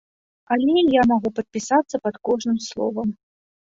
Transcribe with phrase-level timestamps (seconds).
[0.55, 3.07] Але і я магу падпісацца пад кожным словам.